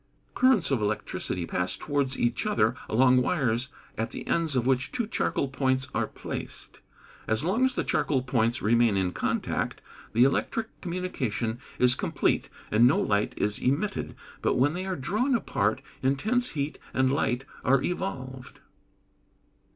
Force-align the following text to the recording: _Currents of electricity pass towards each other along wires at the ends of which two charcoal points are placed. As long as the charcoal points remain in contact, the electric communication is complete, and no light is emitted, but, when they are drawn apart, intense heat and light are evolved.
_Currents 0.33 0.71
of 0.71 0.81
electricity 0.81 1.45
pass 1.45 1.77
towards 1.77 2.17
each 2.17 2.47
other 2.47 2.73
along 2.89 3.21
wires 3.21 3.69
at 3.99 4.09
the 4.09 4.25
ends 4.25 4.55
of 4.55 4.65
which 4.65 4.91
two 4.91 5.05
charcoal 5.05 5.47
points 5.47 5.89
are 5.93 6.07
placed. 6.07 6.81
As 7.27 7.43
long 7.43 7.63
as 7.65 7.75
the 7.75 7.83
charcoal 7.83 8.23
points 8.23 8.63
remain 8.63 8.97
in 8.97 9.11
contact, 9.11 9.79
the 10.13 10.23
electric 10.23 10.81
communication 10.81 11.59
is 11.77 11.93
complete, 11.93 12.49
and 12.71 12.87
no 12.87 12.99
light 12.99 13.35
is 13.37 13.59
emitted, 13.59 14.15
but, 14.41 14.55
when 14.55 14.73
they 14.73 14.87
are 14.87 14.95
drawn 14.95 15.35
apart, 15.35 15.83
intense 16.01 16.53
heat 16.53 16.79
and 16.95 17.13
light 17.13 17.45
are 17.63 17.83
evolved. 17.83 18.59